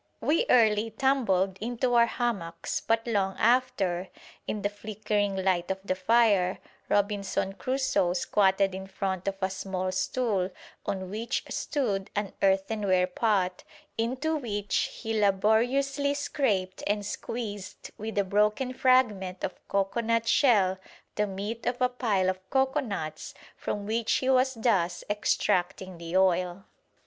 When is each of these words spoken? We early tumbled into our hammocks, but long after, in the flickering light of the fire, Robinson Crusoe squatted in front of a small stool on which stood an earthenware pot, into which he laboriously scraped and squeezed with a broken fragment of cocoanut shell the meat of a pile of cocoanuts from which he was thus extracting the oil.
We 0.19 0.47
early 0.49 0.89
tumbled 0.89 1.59
into 1.61 1.93
our 1.93 2.07
hammocks, 2.07 2.81
but 2.81 3.05
long 3.05 3.37
after, 3.37 4.09
in 4.47 4.63
the 4.63 4.69
flickering 4.69 5.35
light 5.35 5.69
of 5.69 5.77
the 5.85 5.93
fire, 5.93 6.57
Robinson 6.89 7.53
Crusoe 7.53 8.13
squatted 8.13 8.73
in 8.73 8.87
front 8.87 9.27
of 9.27 9.35
a 9.43 9.49
small 9.51 9.91
stool 9.91 10.49
on 10.87 11.11
which 11.11 11.43
stood 11.49 12.09
an 12.15 12.33
earthenware 12.41 13.05
pot, 13.05 13.63
into 13.95 14.35
which 14.35 14.89
he 15.01 15.13
laboriously 15.21 16.15
scraped 16.15 16.81
and 16.87 17.05
squeezed 17.05 17.91
with 17.99 18.17
a 18.17 18.23
broken 18.23 18.73
fragment 18.73 19.43
of 19.43 19.53
cocoanut 19.67 20.27
shell 20.27 20.79
the 21.13 21.27
meat 21.27 21.67
of 21.67 21.79
a 21.79 21.87
pile 21.89 22.27
of 22.27 22.39
cocoanuts 22.49 23.35
from 23.55 23.85
which 23.85 24.13
he 24.13 24.29
was 24.31 24.55
thus 24.55 25.03
extracting 25.11 25.99
the 25.99 26.17
oil. 26.17 26.65